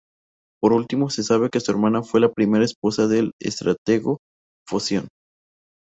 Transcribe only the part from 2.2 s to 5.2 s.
la primera esposa del estratego Foción.